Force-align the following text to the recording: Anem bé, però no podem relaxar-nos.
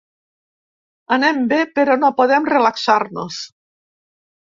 Anem 1.17 1.45
bé, 1.53 1.61
però 1.77 1.99
no 2.01 2.11
podem 2.23 2.51
relaxar-nos. 2.57 3.43